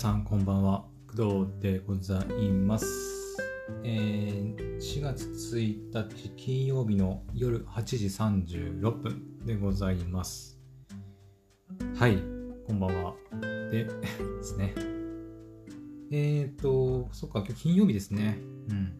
[0.00, 0.86] さんこんばんは。
[1.14, 2.86] 工藤でございます、
[3.84, 10.58] えー4月1日金曜日の夜8時36分でございます。
[11.98, 12.16] はい
[12.66, 13.12] こんばんは。
[13.70, 13.90] でで
[14.42, 14.72] すね。
[16.10, 18.38] えっ、ー、とそっか今日金曜日ですね。
[18.70, 18.94] うん、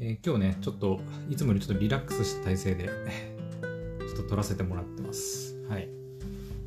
[0.00, 0.98] えー今日ねちょっと
[1.30, 5.64] いつもよりちょっとリラックスした体勢でちょっと撮らせてもらってます。
[5.68, 5.88] はい。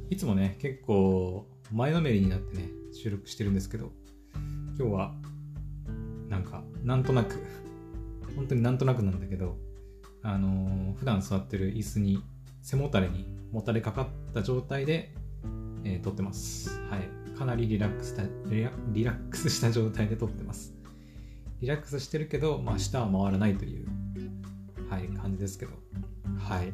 [0.09, 3.91] いつもね結構前のめりになってね収録してるんですけど
[4.77, 5.13] 今日は
[6.29, 7.35] なんかなんとなく
[8.35, 9.57] 本当になんとなくなんだけど
[10.21, 12.23] あのー普段座ってる椅子に
[12.61, 15.13] 背もたれにもたれかかった状態で、
[15.83, 16.81] えー撮ってます。
[16.89, 17.37] はい。
[17.37, 18.63] かなりリラックスしたリ
[19.03, 20.73] ラックスした状態で撮ってます。
[21.61, 23.87] リラックスしてるけど、まあ、舌は回らないという、
[24.89, 25.73] はい、感じですけど。
[26.37, 26.73] はい。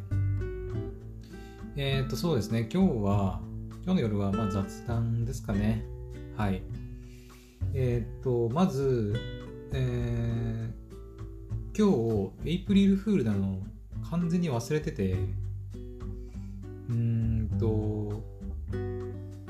[1.76, 2.70] えっ、とそうですね。
[2.72, 3.42] 今日は
[3.84, 5.91] 今日の夜はまあ雑談ですかね。
[6.42, 6.64] はい。
[7.76, 9.14] えっ、とまず
[9.74, 13.60] えー今日エイプリルフールなの
[14.10, 15.18] 完全に忘れてて
[16.90, 18.24] うんと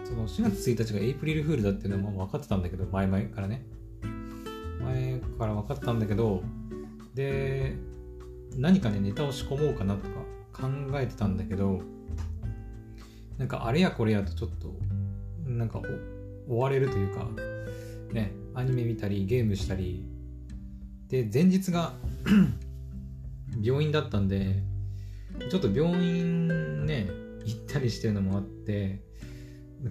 [0.03, 3.63] その4月1日がエイプリルフールだっていうのはもう分かってたんだけど前々からね。
[4.83, 6.43] 前から分かったんだけど
[7.15, 7.77] で
[8.57, 10.67] 何かねネタを仕込もうかなとか考
[10.99, 11.79] えてたんだけど
[13.37, 14.75] なんかあれやこれやとちょっと
[15.49, 15.81] なんか
[16.51, 17.27] 追われるというか
[18.11, 20.05] ねアニメ見たりゲームしたり。
[21.07, 21.93] で前日が
[23.61, 24.63] 病院だったんで
[25.49, 27.09] ちょっと病院ね
[27.45, 29.01] 行ったりしてるのもあって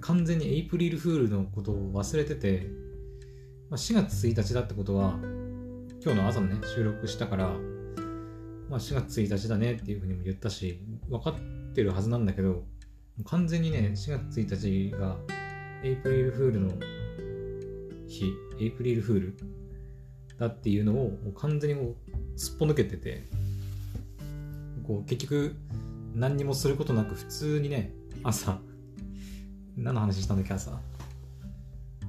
[0.01, 2.69] 完全にエイプリルフールのことを忘れてて、
[3.69, 5.19] まあ、4月1日だってことは
[6.03, 7.49] 今日の朝のね収録したから、
[8.71, 10.81] まあ、4月1日だねっていうふうにも言ったし
[11.11, 12.65] 分かってるはずなんだけど
[13.25, 15.19] 完全にね4月1日が
[15.83, 16.73] エイプリルフールの
[18.07, 19.37] 日エイプリルフール
[20.39, 21.97] だっていうのをもう完全にもう
[22.37, 23.29] すっぽ抜けてて
[24.87, 25.57] こう結局
[26.15, 27.93] 何にもすることなく普通にね
[28.23, 28.59] 朝
[29.77, 30.79] 何の話したんだっけ朝。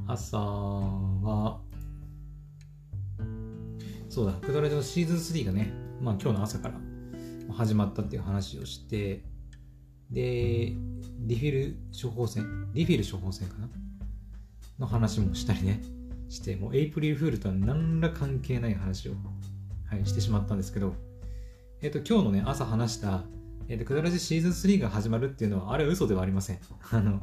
[0.08, 1.62] 朝は
[4.10, 5.72] そうだクドラジのシーズン3がね
[6.02, 6.76] まあ今日の朝から
[7.54, 9.24] 始まったっていう話をして
[10.12, 10.74] で
[11.20, 13.70] リフィル処方箋リフィル処方箋かな？
[14.80, 15.82] の話もしたりね
[16.30, 19.14] してもうエイプリルフールとは何ら関係ない話を、
[19.90, 20.96] はい、してしまったんですけど
[21.82, 23.22] えっ、と今日のね朝話した
[23.68, 26.60] えっ、とクドラジシーズン3が始まるっていうのはあれは嘘ではありません。
[26.92, 27.22] あの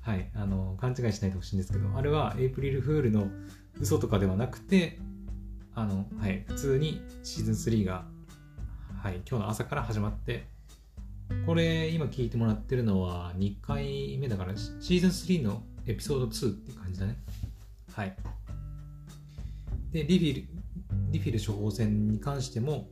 [0.00, 3.28] はいあの勘違いしないでほしいんですけどあれはエイプリルフールの
[3.78, 4.98] 嘘とかではなくて
[5.74, 8.06] あのはい普通にシーズン3が
[9.02, 10.46] はい今日の朝から始まって
[11.46, 17.16] これ今聞いてもらってるのは2回目だからシーズン3のエピソード2っていう感じだね。
[17.92, 18.16] はい。
[19.92, 20.48] でリフィル
[21.10, 22.88] リフィル処方箋に関しても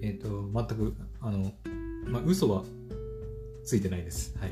[0.00, 1.52] えっ、と全くあの
[2.06, 2.64] まあ嘘は
[3.64, 4.36] ついてないです。
[4.38, 4.50] はい。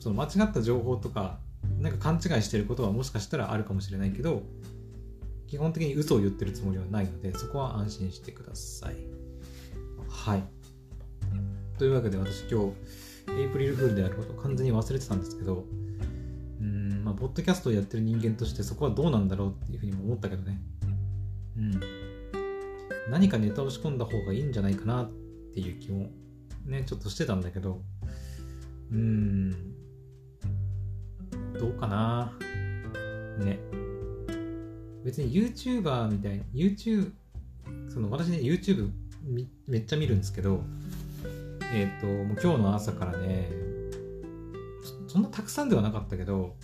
[0.00, 1.38] その間違った情報とか
[1.80, 4.42] なんか勘違いしてることはもしかしたらあるかもしれないけど
[5.46, 8.96] 基本的に嘘を言ってるつもりはないのでそこは安心してください。
[10.08, 10.61] はい。
[11.78, 12.72] というわけで私今
[13.26, 15.64] 日エイプリルフールであることを完全に忘れてたんですけど
[16.60, 20.60] うんまあポッドキャストをやってる人間としてそこはどうなんだろうっていうふうにも思ったけどね。
[21.56, 21.80] うん。
[23.10, 25.10] 何かネタを仕込んだ方がいいんじゃないかなっ
[25.54, 26.10] ていう気も
[26.66, 27.80] ねちょっとしてたんだけど。
[28.90, 29.50] うん。
[31.58, 32.32] どうかな。
[33.38, 33.58] ね。
[35.04, 37.12] 別に YouTuber みたいに YouTube
[37.88, 38.90] その私ね YouTube
[39.66, 40.62] めっちゃ見るんですけど
[41.74, 43.50] えっ、ともう今日の朝からね
[45.08, 46.56] そんなたくさんではなかったけど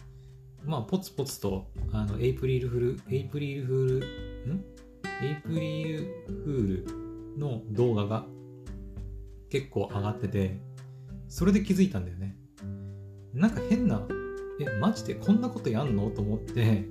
[0.65, 4.01] まあポツポツとあのエイプリルフルエイプリルフー
[4.47, 4.65] ルん？
[5.23, 8.27] エイプリルフールの動画が
[9.51, 10.59] 結構上がってて
[11.29, 12.37] それで気づいたんだよね。
[13.35, 14.07] なんか変な
[14.61, 16.11] えマジでこんなことやんの？
[16.11, 16.87] と思って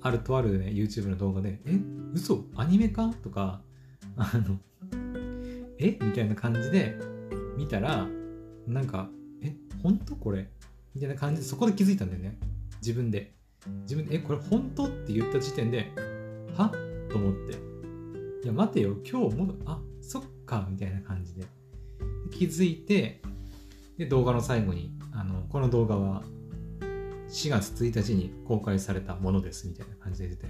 [0.00, 1.78] あるとあるね YouTube の動画でえ
[2.12, 2.44] 嘘？
[2.56, 3.14] アニメか？
[3.22, 3.62] とか
[4.16, 4.58] あの
[5.82, 5.98] え？
[6.00, 6.96] みたいな感じで
[7.56, 8.06] 見たら
[8.66, 9.10] なんか
[9.42, 9.54] え？
[9.82, 10.48] 本当これ？
[10.94, 12.38] みたいな感じでそこで気づいたんだよね。
[12.80, 13.34] 自分で。
[13.82, 14.18] 自分でえ？
[14.18, 15.90] これ本当って言った時点で
[16.56, 16.70] は？
[17.10, 17.58] と思って。
[18.44, 18.96] いや待てよ。
[19.08, 19.80] 今日もあ？
[20.00, 20.66] そっか。
[20.70, 21.44] みたいな感じで。
[22.30, 23.20] 気づいて
[23.98, 26.22] で動画の最後にあのこの動画は
[27.28, 29.68] 4月1日に公開されたものです。
[29.68, 30.46] みたいな感じで出て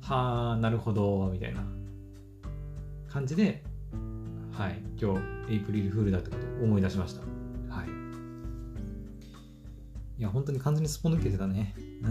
[0.00, 1.62] はあなるほどみたいな
[3.08, 3.62] 感じで
[4.56, 4.80] はい。
[5.00, 7.20] 今日エイプリルフールだってことを思い出しました。
[7.74, 7.88] はい。
[10.18, 11.74] いや本当に完全にすっぽ抜けてたね。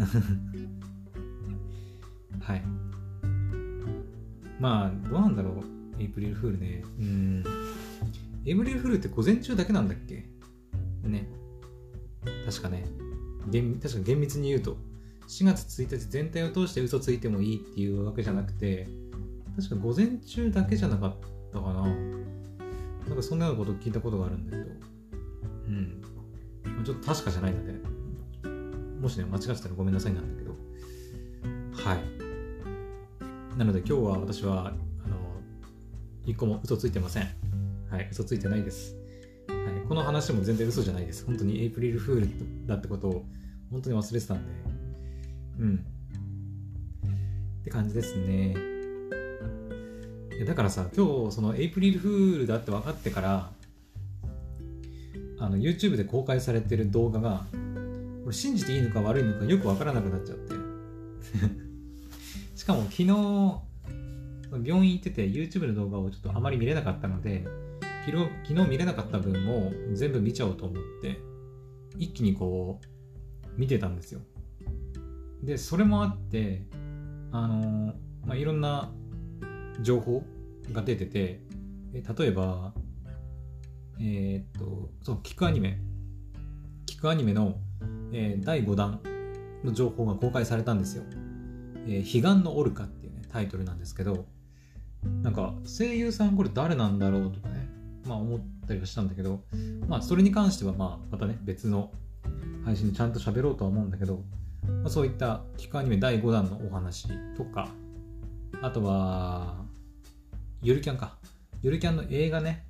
[2.42, 2.64] はい。
[4.60, 6.84] まあどうなんだろうエイプリルフールね。
[7.00, 7.44] うん。
[8.46, 10.26] エイプリルフールって午前中だけなんだっけ？
[11.04, 11.30] ね。
[12.46, 12.86] 確かね。
[13.50, 14.78] 厳確か厳密に言うと
[15.28, 18.88] 4月1日全体を通して嘘ついてもいいっていうわけじゃなくて
[19.58, 21.16] 確か午前中だけじゃなかっ
[21.52, 21.86] たかな。
[23.08, 24.70] なんかそんなようなこと聞いたことがあるんだけど。
[25.68, 26.02] うん。
[26.78, 27.74] まちょっと確かじゃないので。
[29.00, 30.56] もしね間違ってたらごめんなさいなんだけど。
[31.90, 33.58] はい。
[33.58, 35.18] なので今日は私はあの
[36.26, 37.28] 一個も嘘ついてません。
[37.90, 38.08] はい。
[38.12, 38.96] 嘘ついてないです。
[39.48, 41.26] はい、この話も全然嘘じゃないです。
[41.26, 43.26] 本当にエイプリルフールだってことを
[43.70, 44.52] 本当に忘れてたんで。
[45.60, 45.86] うん。
[47.62, 48.56] って感じですね。
[50.38, 53.52] いやだからさ、今日そのエイプリルフールだって分かってから、
[55.40, 57.46] あの YouTube で公開されてる動画が、
[58.24, 60.54] これ信じていいのか悪いのかよく分からなくなっちゃって。
[62.56, 63.08] しかも昨日、
[64.64, 67.46] 病院行ってて YouTube の動画をちょっとあまり見れなかったので、
[68.06, 71.20] 昨日昨日見れなかった分も全部見ちゃおうと思って
[71.98, 74.20] 一気にこう見てたんですよ
[75.42, 76.64] でそれもあって
[77.32, 77.94] あの、
[78.26, 78.92] まあ、いろんな
[79.82, 80.24] 情報
[80.72, 81.42] が出てて
[81.94, 82.74] 例えば
[84.00, 85.80] えー、っとそう聞くアニメ。
[86.86, 87.58] 聞くアニメの、
[88.12, 89.02] えー、第5弾
[89.64, 91.04] の情報が公開されたんですよ
[91.88, 94.26] 「えー、彼岸のオルカ」っていうねタイトルなんですけど
[95.22, 97.74] なんか声優さんこれ誰なんだろうとかね
[98.06, 99.44] まあ、思ったりはしたんだけど、
[99.88, 101.92] まあ、それに関しては、まあ、またね、別の
[102.66, 104.24] 配信でちゃんと喋ろうとは思うんだけど、
[104.82, 107.70] まあ、そういった機械アニメ第5弾のお話とか、
[108.62, 109.63] あとは、
[110.64, 111.18] ゆるキャンか。
[111.62, 112.66] ゆるキャンの映画ね、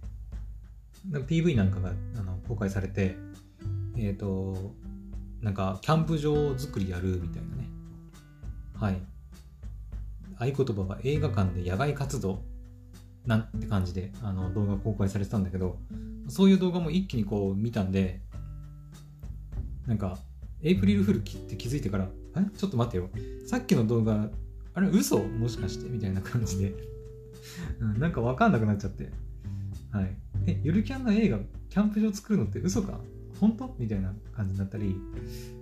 [1.12, 3.16] PV なんかがあの公開されて、
[3.96, 4.74] えっ、ー、と、
[5.42, 7.70] なんか、キャンプ場作りやるみたいなね。
[8.74, 9.02] はい。
[10.38, 12.44] 合言葉は映画館で野外活動。
[13.26, 15.78] なんて感じであの動画公開されてたんだけど
[16.28, 18.20] そういう動画も一気にこう見たんで
[19.88, 20.18] なんか
[20.62, 22.42] エイプリルフールって気づいてからえ？
[22.58, 23.10] ちょっと待ってよ。
[23.48, 24.30] さっきの動画
[24.74, 25.20] あれ嘘？
[25.20, 25.90] もしかして？
[25.90, 26.74] みたいな感じで。
[28.00, 29.12] なんかわかんなくなっちゃって。
[29.92, 30.18] はい。
[30.48, 33.00] えゆるキャンの映画キャンプ場作るのって嘘か？
[33.40, 33.76] 本当？
[33.78, 34.96] みたいな感じになったり。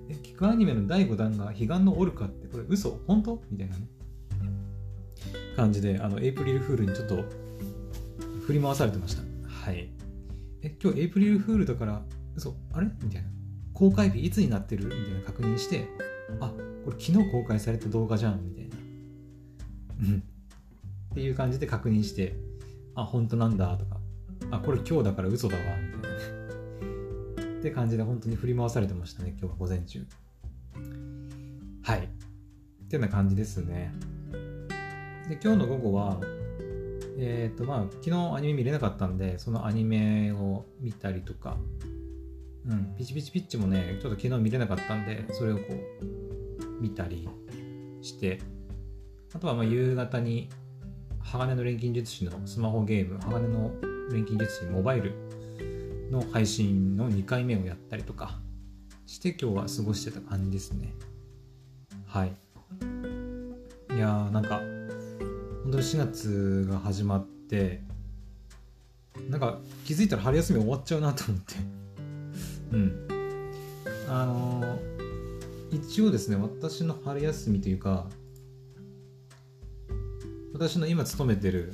[0.09, 2.99] えキクアニメの第5弾が彼岸のオルカってこれ嘘？
[3.07, 3.41] 本当？
[3.49, 3.87] みたいなね。
[5.55, 7.23] 感じであのエイプリルフールにちょっと
[8.45, 9.23] 振り回されてました。
[9.47, 9.89] はい。
[10.63, 12.01] え、今日エイプリルフールだから、
[12.35, 12.87] 嘘、あれ？
[13.03, 13.27] みたいな。
[13.73, 14.85] 公開日いつになってる？
[14.85, 15.87] みたいな確認して、
[16.39, 16.53] あ、
[16.85, 18.43] これ昨日公開された動画じゃん。
[18.43, 18.75] みたいな。
[20.01, 20.23] うん。
[21.11, 22.35] っていう感じで確認して、
[22.95, 23.97] あ、本当なんだとか、
[24.51, 27.59] あ、これ今日だから嘘だわ、みたいなね。
[27.59, 30.05] って感じで本当に振り回されてましたね、今日は午前中。
[31.83, 31.99] はい。
[31.99, 33.93] ってな感じですね。
[35.29, 36.19] で、今日の午後は、
[37.17, 41.57] えっ、ー、とまあ昨日アニメ見れなかったんでそのアニメを見たりとか
[42.65, 47.29] うんピチピチピッチもねちょっと昨日見れなかったんでそれをこう見たり
[48.01, 48.39] して
[49.33, 50.49] あとはまあ夕方に
[51.23, 53.71] 鋼の錬金術師のスマホゲーム鋼の
[54.11, 55.13] 錬金術師モバイル
[56.11, 58.39] の配信の2回目をやったりとか
[59.05, 60.93] して今日は過ごしてた感じですね。
[62.05, 62.33] はい。
[63.95, 64.59] いやーなんか
[65.63, 67.81] 本当に4月が始まって
[69.29, 71.55] なんか気づいたら春休み終わっちゃうなと思って。
[72.71, 73.07] うん。
[74.09, 78.07] あのー、一応ですね私の春休みというか
[80.61, 81.73] 私の今勤めてる、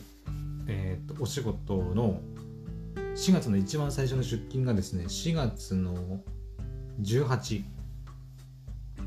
[0.65, 2.21] えーと、お仕事の
[3.17, 6.21] 4月の一番最初の出勤がですね4月の
[7.01, 7.65] 18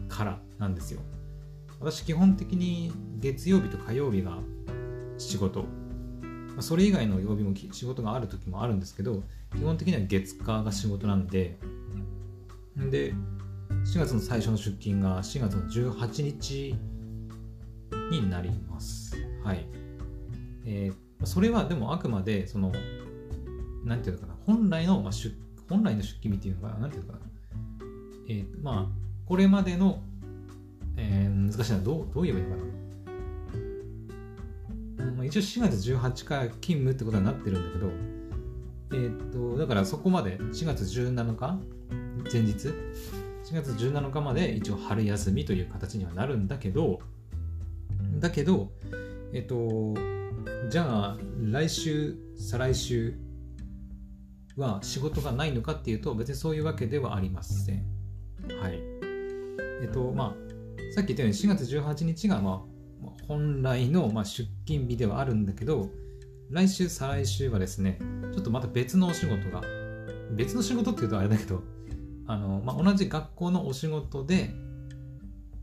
[0.06, 1.00] からなんですよ。
[1.80, 4.36] 私基本的に月曜日と火曜日が
[5.16, 5.64] 仕事、
[6.58, 9.22] それ以外の曜日も仕事がある時もあるんですけど
[9.56, 11.56] 基本的には月火が仕事なんで
[12.76, 13.14] で
[13.86, 16.74] 4月の最初の出勤が4月の18日
[18.10, 18.99] になります。
[19.50, 19.66] はい。
[20.64, 22.72] えー、それはでもあくまでその
[23.84, 25.34] なんていうのかな本来の、まあ、出
[25.68, 27.24] 本来の出勤日っていうのがなんていうのかな。
[28.28, 30.02] えー、まあこれまでの、
[30.96, 32.70] えー、難しいなどうどう言えばいいのかな。
[35.16, 37.90] まあ、一応4月18から勤務ってことになってるんだけど、
[38.92, 41.58] えー、っと、だからそこまで4月17日
[42.32, 42.68] 前日
[43.50, 47.00] 4月17日まで一応春休みという形にはなるんだけど、
[48.18, 48.70] だけど、
[49.32, 49.94] えっと、
[50.68, 53.14] じゃあ来週、再来週
[54.56, 57.84] は仕事がないのかっていうと別にそういうわけではありません。
[58.60, 58.80] はい。
[59.82, 62.64] えっと、まあ、さっき言ったように4月18日が、ま
[63.04, 65.88] あ、本来の、まあ、出勤日ではあるんだけど、
[66.50, 67.98] 来週、再来週はですね、
[68.32, 69.62] ちょっとまた別のお仕事が、
[70.32, 71.62] 別の仕事っていうとあれだけど、
[72.26, 74.52] あの、まあ、同じ学校のお仕事で、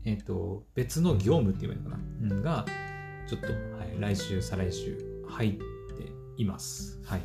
[0.04, 2.66] えっ、ー、と、別の業務って言えばいいのかな、うん、が、
[3.28, 5.62] ちょっと、はい、来週、再来週入って
[6.38, 6.98] います。
[7.04, 7.20] はい。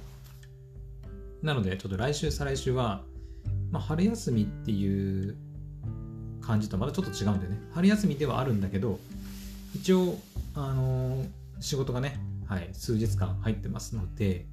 [1.42, 3.04] なので、ちょっと来週、再来週は、
[3.72, 5.36] まあ、春休みっていう
[6.42, 9.00] 感じとまたちょっと違うんでね、春休みではあるんだけど、
[9.74, 10.18] 一応、
[10.56, 11.28] あのー、
[11.62, 14.46] 仕事がね、はい、数日間入ってますので、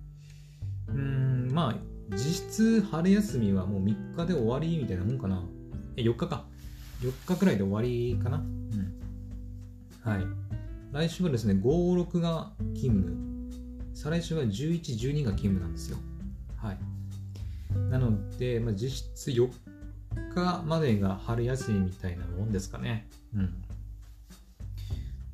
[0.89, 1.75] うん、まあ、
[2.13, 2.19] 実
[2.51, 5.43] 質春休みはもう3日で終わりみたいなもんかな。
[5.97, 6.45] え、4日か。
[7.03, 8.39] 4日くらいで終わりかな。
[8.39, 8.95] うん。
[10.03, 10.50] はい。
[10.93, 11.63] 来週はですね、5、
[12.05, 13.17] 6が勤務。
[13.95, 15.99] 再来週は11、12が勤務なんですよ。
[16.57, 16.79] はい。
[17.91, 19.49] なので、まあ、実質4
[20.35, 23.09] 日までが春休みみたいなもんですかね。
[23.37, 23.45] うん。
[23.45, 23.49] っ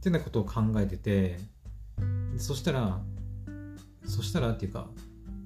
[0.03, 1.39] てなことを考えてて、
[2.37, 3.01] そしたら、
[4.05, 4.91] そしたらっていうか、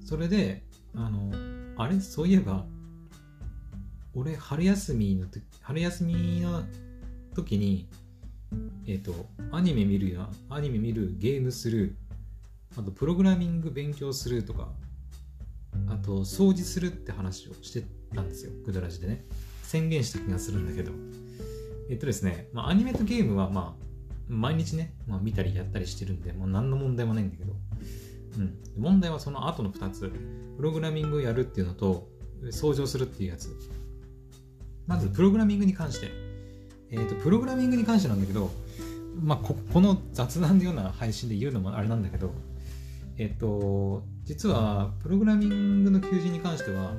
[0.03, 1.31] それで、あの、
[1.77, 2.01] あれ？
[2.01, 2.65] そういえば、
[4.13, 6.63] 俺、春休みの時、春休みの
[7.33, 7.87] 時に、
[8.85, 9.13] えっ、ー、と、
[9.51, 11.95] アニメ見るや、アニメ見る、ゲームする、
[12.77, 14.69] あと、プログラミング勉強するとか、
[15.87, 19.25] あと、掃除するって話をしてたんですよ、クドラジでね。
[19.63, 20.91] 宣言した気がするんだけど。
[21.89, 23.83] えっとですね、まあ、アニメとゲームは、まあ、
[24.27, 27.53] 毎日ね、まあ、見たりやったりしてるんで、もう何の問題もないんだけど、
[28.37, 28.57] うん。
[28.77, 30.11] 問題はその後の2つ。
[30.57, 32.07] プログラミングをやるっていうのと、
[32.45, 33.55] 掃除をするっていうやつ。
[34.87, 36.11] まず、プログラミングに関して。
[36.91, 38.51] えっ、ー、と、プログラミングに関してなんだけど、
[39.21, 42.31] まあこ、この雑談のような配信で言うのもあれなんだけど、
[43.17, 46.93] えっ、ー、と、実は、プログラミングの求人に関しては、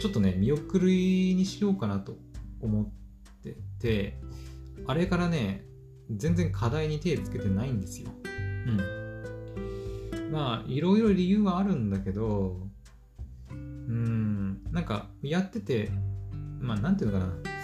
[0.00, 2.16] ちょっとね、見送りにしようかなと
[2.60, 2.86] 思っ
[3.42, 4.18] てて、
[4.86, 5.64] あれからね、
[6.10, 8.10] 全然課題に手つけてないんですよ。
[8.24, 10.32] うん。
[10.32, 12.60] まあ、いろいろ理由はあるんだけど、
[13.50, 15.90] うん、なんか、やってて、
[16.60, 17.55] まあ、なんていうのかな。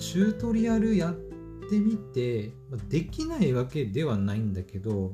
[0.00, 1.14] チュートリアルやっ
[1.68, 2.52] てみて、
[2.88, 5.12] できないわけではないんだけど、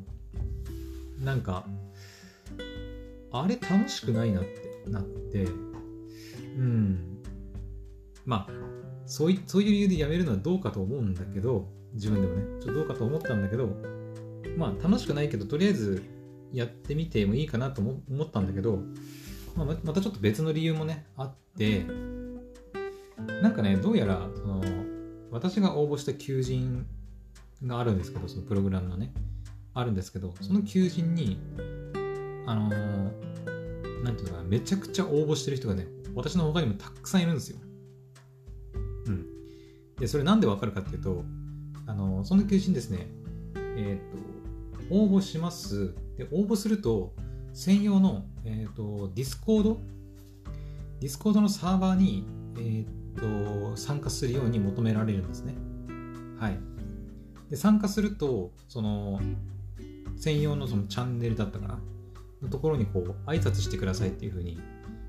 [1.23, 1.67] なんか、
[3.33, 5.45] あれ楽しくないなってなって、
[6.57, 7.19] うん。
[8.25, 8.53] まあ、
[9.07, 13.69] そういそういう理由でやめるのはどうかと思うんだけど、自分でもね、ちょっとどうかと思ったんだけど、
[14.57, 16.05] まあ楽しくないけど、とりあえず
[16.53, 18.79] やってみてもいいかなと思ったんだけど、
[19.57, 21.85] まあ、またちょっと別の理由もね、あって、
[23.43, 24.63] なんかね、どうやら、その、
[25.31, 26.87] 私が応募した求人
[27.65, 29.13] があるんですけど、そのプログラムのね、
[29.75, 31.39] あるんですけど、その求人に、
[32.47, 37.59] あのー、なんていうのかな、めちゃくちゃ応募してる人がね、私の他にもたくさんいるんですよ。
[39.07, 39.27] うん。
[39.99, 41.25] で、それなんでわかるかっていうと、
[41.87, 43.09] あのその求人ですね、
[43.77, 45.95] えっ、ー、と、応募します。
[46.17, 47.15] で、応募すると、
[47.53, 49.81] 専用の、えっ、ー、と、ディスコード？
[51.01, 55.55] ディスコードのサーバーに、えっ、ー、と、参加するように求められるんですね。
[56.39, 56.59] はい。
[57.51, 59.21] で、参加すると、その、
[60.17, 61.81] 専用のそのチャンネルだったかな？
[62.43, 64.61] のところにこう、挨拶してくださいっていうふうに、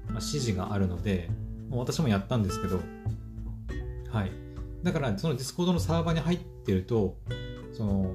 [0.07, 1.29] ま、指示があるので、
[1.69, 2.79] 私もやったんですけど、
[4.09, 4.31] はい。
[4.83, 7.17] だからそのディスコードのサーバーに入ってると
[7.73, 8.13] その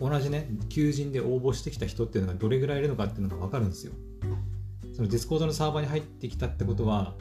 [0.00, 3.92] 同じね求人で応募してきた人っていうのがどれぐらいいるのかっていうのが分かるんですよ
[4.92, 7.14] そのディスコードのサーバーに入ってきたってことは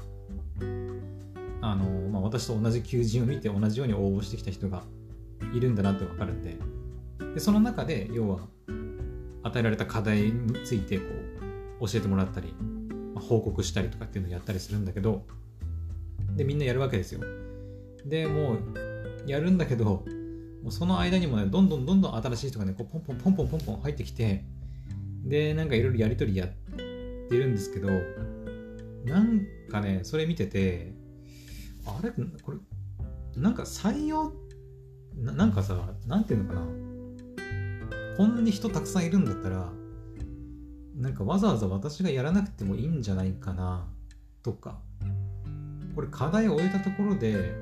[1.62, 4.84] あの、まあ、私と同じ求人を見て同じように応募してきた人が
[5.54, 6.58] いるんだなって分かるんで。
[7.34, 8.40] でその中で要は
[9.44, 11.04] 与えられた課題についてこ
[11.82, 12.54] う教えてもらったり、
[13.14, 15.26] まあ、報告したりとかっていうのをやったりするんだけど。
[16.36, 17.22] でみんなやるわけですよ。
[18.06, 18.58] で、もう、
[19.28, 20.06] やるんだけど、
[20.64, 24.44] もうその間にもね、どんどんどんどん新しい人がね、こうポンポンポンポンポンポン入ってきて、
[25.24, 27.90] で、なんかいろいろやりとりやってるんですけど、
[29.06, 30.94] なんかね、それ見てて、
[31.98, 32.58] あれこれ、
[33.36, 34.34] なんか採用
[35.18, 36.66] な、なんかさ、なんていうのかな。
[38.18, 39.72] こんなに人たくさんいるんだったら、
[40.96, 43.88] なんかわざわざ私がやらなくてもいいんじゃないかな、
[44.44, 44.80] とか。
[45.96, 47.54] これ課題を終えたところで、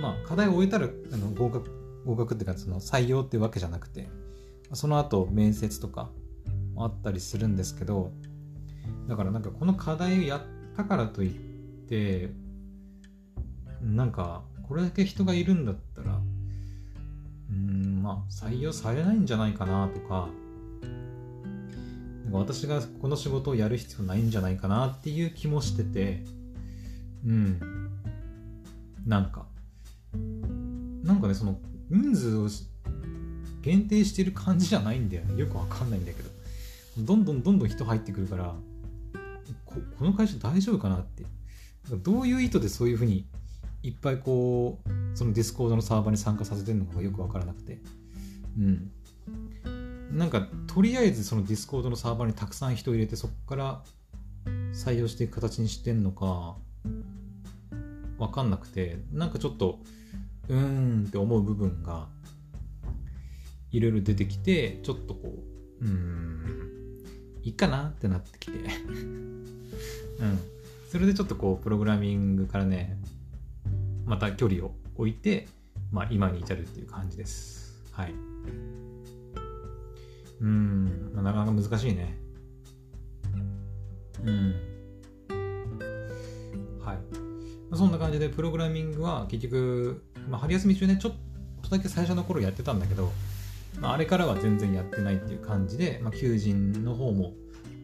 [0.00, 4.08] まあ、課題を終えたらあの合格合格っていうかその採用っていうわけじゃなくて
[4.72, 6.10] その後面接とか
[6.76, 8.10] あったりするんですけど
[9.08, 10.40] だからなんかこの課題をやっ
[10.76, 11.30] たからといっ
[11.88, 12.30] て
[13.84, 16.20] なんかこれだけ人がいるんだったら
[17.50, 20.28] うんまあ採用されないんじゃないかなとか
[22.24, 26.24] なんか私がこの仕事をやる必要ないんじゃないかなっていう気もしてて
[27.26, 27.60] うん。
[29.06, 29.46] なんか
[31.02, 31.58] なんかねその
[31.90, 32.48] 人数を
[33.60, 35.38] 限定してる感じじゃないんだよね。
[35.38, 36.30] よくわかんないんだけど。
[36.98, 38.54] どんどんどんどん人入ってくるから
[39.64, 41.24] ここの会社大丈夫かなって。
[42.02, 43.26] どういう意図でそういうふうに
[43.84, 47.78] いっぱいこうそのディスコードのサーバーに参加させてるのかがよくわからなくて。
[48.58, 48.90] うん。
[50.10, 53.82] なんかとりあえずそのディスコードのサーバーにたくさん人を入れてそこから
[54.72, 56.56] 採用していく形にしてんのか
[58.18, 59.80] わかんなくてなんかちょっと
[60.48, 62.06] うーんって思う部分が
[63.72, 65.34] いろいろ出てきてちょっとこ
[65.80, 67.00] ううーん
[67.42, 68.58] いいかなってなってきて。
[70.20, 70.38] うん。
[70.90, 72.96] それでちょっとこうプログラミングからね
[74.04, 75.48] また距離を置いて、
[75.90, 77.82] まあ、今に至るっていう感じです。
[77.92, 78.14] はい。
[80.40, 82.16] うん、なかなか難しいね。
[84.24, 84.54] うん。
[86.80, 86.96] はい。
[87.70, 91.12] まあそんな感じでプログラミングは結局、まあ、春休み中ねちょっ
[91.62, 93.10] とだけ最初の頃やってたんだけど、
[93.80, 97.32] まあ、あれからは全然やってないっていう感じで、まあ、求人の方も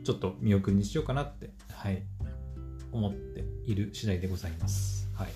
[0.05, 2.03] ちょっと見送りにしようかなって、はい、
[2.93, 5.09] 思っている次第でございます。
[5.15, 5.29] はい、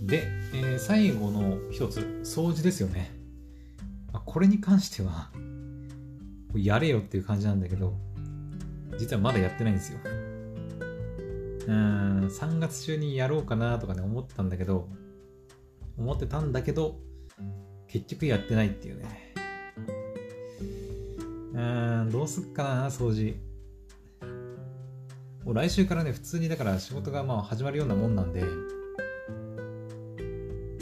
[0.00, 3.12] で、えー最後の一つ、掃除ですよね。
[4.12, 5.30] あこれに関しては、
[6.54, 7.94] やれよっていう感じなんだけど、
[8.98, 9.98] 実はまだやってないんですよ。
[11.68, 14.88] うん、3月中にやろうかなとかね、思ったんだけど、
[15.98, 16.98] 思ってたんだけど、
[17.86, 19.34] 結局やってないっていうね。
[21.52, 21.58] う
[22.06, 23.36] ん、どうすっかな、掃除。
[25.44, 28.44] もう来週からね、普通にだから仕事がまあ始まるようなもんなんで、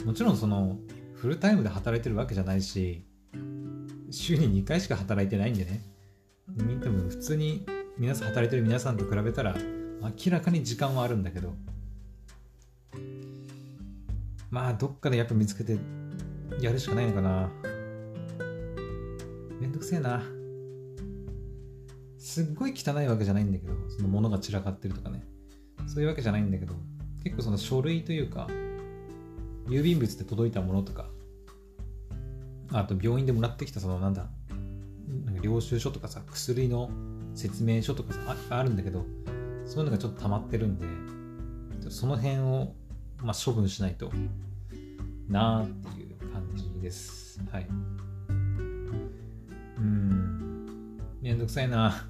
[0.09, 0.79] もちろんその、
[1.13, 3.05] フルタイムで働いてるわけじゃないし、
[4.09, 5.83] 週に2回しか働いてないんでね、
[6.47, 7.63] み多分普通に
[7.95, 9.55] 皆さん働いてる皆さんと比べたら、
[10.01, 11.53] 明らかに時間はあるんだけど、
[14.49, 15.77] まあ、どっかでやっぱ見つけて
[16.59, 17.51] やるしかないのかな。
[19.61, 20.23] めんどくせえな。
[22.17, 25.23] すっごい汚いわけじゃないんだけど、その物が散らかってるとかね。
[25.85, 26.73] そういうわけじゃないんだけど、
[27.23, 28.47] 結構その書類というか、
[29.69, 31.07] 郵便物で届いたものとか、
[32.71, 34.27] あと病院でもらってきたそのなんだ、
[35.25, 36.89] なんか領収書とかさ、薬の
[37.35, 39.05] 説明書とかさ、ああるんだけど、
[39.65, 40.77] そういうのがちょっと溜まってるん
[41.81, 42.73] で、その辺を、
[43.21, 44.11] まあ、処分しないと
[45.27, 47.39] なーっていう感じです。
[47.51, 47.67] はい。
[49.77, 50.97] うん。
[51.21, 52.07] めんどくさいな。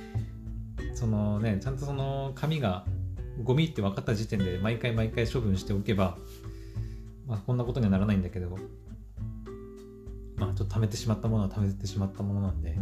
[0.94, 2.86] そのね、ちゃんとその紙が
[3.42, 6.18] ゴミって分かった時点で毎回毎回処分しておけば、
[7.26, 8.56] まあ、こんなことにはならないんだけど、
[10.36, 12.76] まあ、ちょっと貯めてしまったものは貯めてしまったものなんで、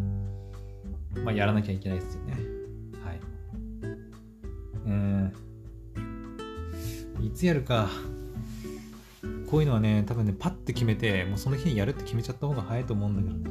[1.22, 2.35] まあ、やらなきゃいけないですよね。
[3.04, 3.20] はい。
[4.87, 5.33] うん。
[7.22, 7.88] いつやるか。
[9.50, 13.50] こういうのはね、多分ね、パッて決めて、もうその日にやるって決めちゃった方が早いと思うんだけどね。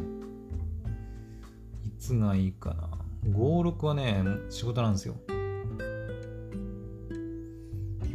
[1.85, 2.89] いつがいいかな。
[3.31, 5.15] 5、6はね、仕事なんですよ。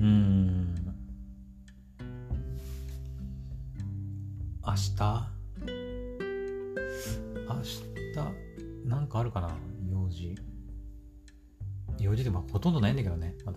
[0.00, 0.47] うん。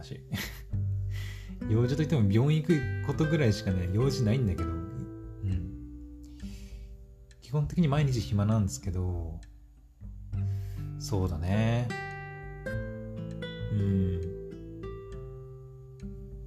[0.03, 0.19] 私。
[1.69, 6.37] 用事といっても病院行くことぐらいしかね、用事ないんだけど、うん。
[7.41, 9.39] 基本的に毎日暇なんですけど、
[10.99, 11.87] そうだね。
[13.73, 14.21] うん。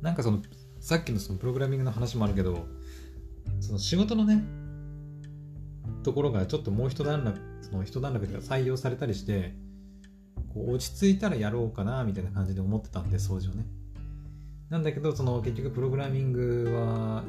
[0.03, 0.43] なんかその、
[0.81, 2.67] さっきのそのプログラミングの話もあるけど、
[3.61, 4.43] その仕事のね、
[6.03, 9.55] ところがちょっともう一段落、その一段落で採用されたりして、
[10.55, 13.67] こう落ち着いたらやろうかな、みたいな感じで思ってたんで、掃除をね。
[14.71, 17.25] なんだけど、その結局プログラミングは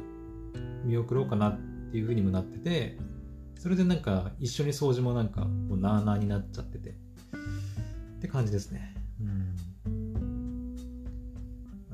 [0.84, 1.58] 見送ろうかなっ
[1.90, 2.96] ていう風にもなってて、
[3.58, 6.94] それでなんか一緒に掃除もなんかもうなーなーになっちゃってて、っ
[8.20, 8.94] て感じですね。
[9.20, 10.76] うん。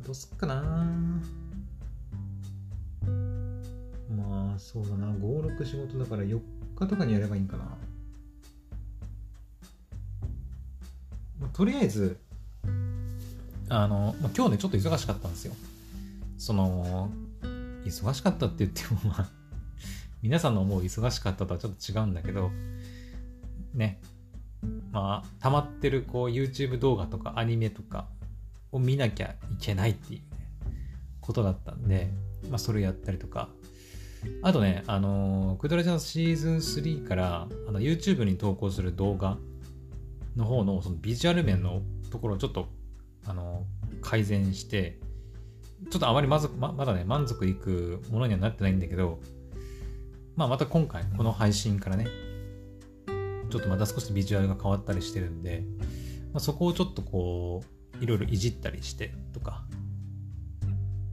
[0.03, 0.63] どうすっかな
[4.17, 5.07] まあ、そうだな。
[5.09, 6.39] 5、6仕事だから4
[6.77, 7.79] 日とかにやればいいんかな。
[11.53, 12.19] とりあえず、
[13.69, 15.55] あの、今日ね、ちょっと忙しかったんですよ。
[16.39, 17.11] その、
[17.85, 19.29] 忙しかったって言っても、まあ、
[20.23, 22.51] 皆さんの思う忙しかったとはちょっと違うんだけど、
[23.75, 24.01] ね、
[24.93, 28.07] まあ、溜まってるこう YouTube 動画とかアニメとか
[28.71, 30.27] を見なきゃいけないっていうね、
[31.21, 32.09] ことだったんで、
[32.49, 33.49] まあ、それやったりとか、
[34.43, 39.37] あとね、あの、クドラジャのシーズン3から、あの、YouTube に投稿する動画
[40.37, 42.69] の方の、そのビジュアル面のところをちょっと、
[43.27, 43.67] あの、
[44.01, 44.99] 改善して、
[45.91, 49.21] ちょっとあまりまずままだね、満足いくものにはなってないんだけど、
[50.37, 52.07] まあまた今回、この配信からね、
[53.51, 55.63] ちょっとまた少しビジュアルが変わったりしてるんで、
[56.33, 57.63] まあ、そこをちょっとこ
[58.01, 59.65] う、いろいろいじったりしてとか、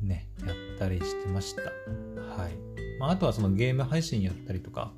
[0.02, 1.64] ね、やったりしてました。
[1.64, 2.54] はい。
[3.00, 4.94] まあ、あとはそのゲーム配信やったりとか、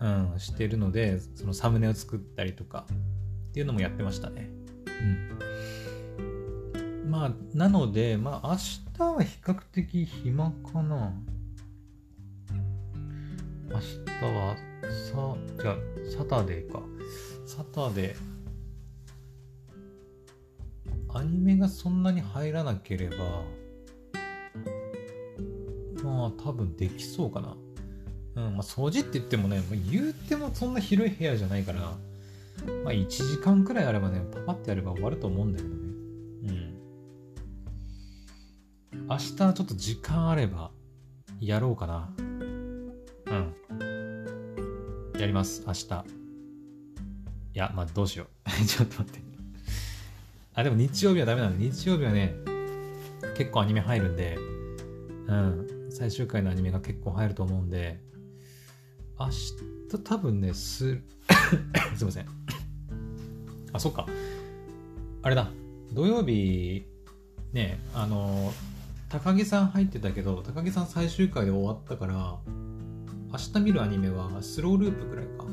[0.00, 2.86] うん、してるので、そのサムネを作ったりとか
[3.50, 4.50] っていうのもやってましたね。
[4.86, 6.24] う
[7.04, 7.10] ん。
[7.10, 8.56] まあ、なので、まあ、明
[8.96, 11.12] 日は比較的暇かな。
[13.70, 14.56] 明日は、
[15.12, 15.76] さ、じゃあ、
[16.16, 16.82] サタデーか。
[17.46, 18.38] サタデー。
[21.18, 23.16] アニメがそんなに入らなければ、
[26.04, 27.56] まあ多分できそうかな。
[28.38, 31.96] うん、まあ掃除って言ってもね、もう言うてもそんな広い部屋じゃないから、ま
[32.90, 35.76] あ1時間くらいあればね、パパってやれば終わると思うんだけどね。
[38.94, 39.08] うん。
[39.08, 40.70] 明日ちょっと時間あれば、
[41.40, 42.10] やろうかな。
[42.16, 42.22] う
[43.32, 43.54] ん。
[45.18, 46.04] やります、明日。
[47.54, 48.50] いや、まあどうしよう。
[48.64, 49.20] ちょっと待って。
[50.54, 51.56] あ、でも日曜日はダメなの。
[51.56, 52.36] 日曜日はね、
[53.36, 54.38] 結構アニメ入るんで、
[55.26, 55.66] うん。
[55.90, 58.06] 最終回のアニメが結構入ると思うんで、
[59.18, 61.00] 明日多分ね、す、
[61.96, 62.26] すいません。
[63.72, 64.06] あ、そっか。
[65.22, 65.50] あれだ。
[65.92, 66.84] 土曜日、
[67.52, 68.52] ね、あの、
[69.08, 72.38] 高木さん入ってたけど、高木さん最終回で終わったから、
[73.30, 75.46] 明日見るアニメはスローループくらいか。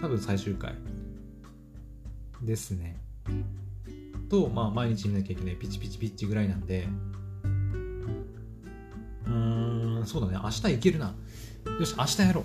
[0.00, 0.74] 多分最終回。
[2.42, 3.00] ですね。
[4.28, 6.88] と、まあ、毎日見なきゃいけないピチピチピチぐらいなんで、
[9.26, 10.40] うーん、そうだね。
[10.42, 11.14] 明日行けるな。
[11.78, 12.44] よし、明日やろう。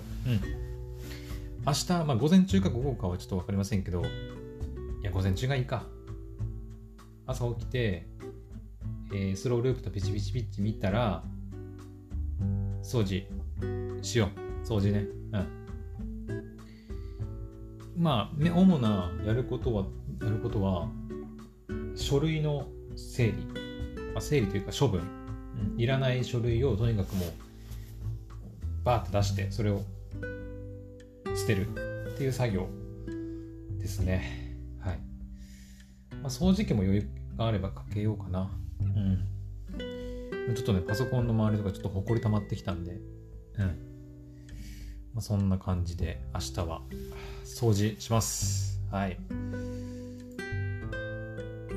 [1.66, 4.04] 明日、まあ、午前中か午後かはちょっと分かりませんけど、い
[5.02, 5.84] や、午前中がいいか。
[7.26, 8.06] 朝起きて、
[9.12, 11.22] えー、スローループとピチピチピチ見たら、
[12.82, 13.24] 掃除
[14.02, 14.28] しよ
[14.64, 14.66] う。
[14.66, 15.06] 掃除ね。
[15.32, 15.60] うん。
[17.96, 19.84] まあ、ね、主なやることは、
[20.22, 20.88] やることは、
[21.94, 23.32] 書類の整理。
[24.12, 25.02] まあ、整理というか処分。
[25.76, 27.32] いらない書類をとにかくもう、
[28.82, 29.82] バーって出して、それを
[31.36, 31.68] 捨てる
[32.14, 32.68] っていう作業
[33.78, 34.56] ですね。
[34.80, 34.98] はい。
[36.22, 38.50] まあ、掃除機も余裕があればかけようかな。
[38.80, 40.54] うん。
[40.54, 43.00] ちょっとね、パソコンの周りとかちょっとほこり溜まってきたんで、
[43.58, 43.66] うん。
[45.14, 46.82] まあ、そんな感じで明日は
[47.44, 48.80] 掃除します。
[48.90, 49.18] はい。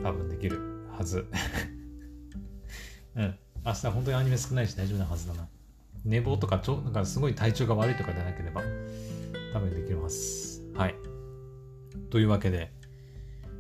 [0.04, 0.60] 多分できる
[0.98, 1.26] はず。
[3.16, 3.36] うん。
[3.66, 5.48] 明日本当にアニメ少ないし大丈夫なはずだな。
[6.04, 8.62] 寝坊とかちょ、なんかすごい体調が悪いとかでなければ、
[9.54, 10.64] 多分できます。
[10.74, 10.96] はい。
[12.10, 12.74] というわけで、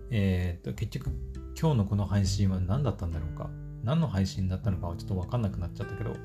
[0.10, 1.12] えー、っと、結局、
[1.60, 3.52] 今日のこの配信は何だったんだろうか？
[3.84, 6.16] 何の配信だったのかはちょっとわかんなくなっちゃったけど、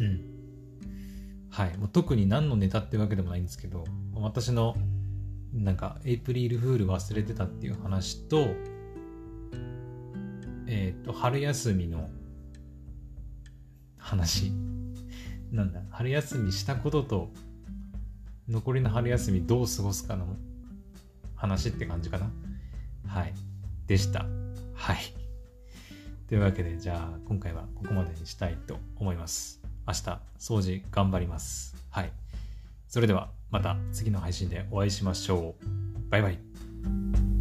[0.00, 0.20] うん。
[1.50, 1.78] はい。
[1.78, 3.84] もう特に何のネタってわけでもないんですけど、
[4.16, 4.74] 私の、
[5.54, 8.48] なんか、エイプリルフール忘れてたっていう話と、
[10.66, 12.10] えっ、と、春休みの
[13.96, 14.52] 話。
[15.52, 17.30] なんだ、春休みしたことと、
[18.48, 20.36] 残りの春休みどう過ごすかの
[21.34, 22.30] 話って感じかな？
[23.06, 23.34] はい。
[23.86, 24.26] でした。
[24.74, 24.98] はい。
[26.28, 29.60] というわけで、じゃあ、今回はここまでにしたいと思います。
[29.86, 30.00] 明日、
[30.38, 31.76] 掃除頑張ります。
[31.90, 32.12] はい。
[32.88, 36.10] それでは、また次の配信でお会いしましょう。
[36.10, 37.33] バイバイ。